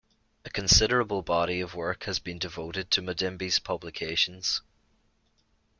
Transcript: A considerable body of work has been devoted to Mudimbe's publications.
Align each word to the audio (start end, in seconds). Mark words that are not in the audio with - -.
A 0.45 0.49
considerable 0.49 1.21
body 1.21 1.61
of 1.61 1.75
work 1.75 2.05
has 2.05 2.17
been 2.17 2.39
devoted 2.39 2.89
to 2.89 3.03
Mudimbe's 3.03 3.59
publications. 3.59 4.63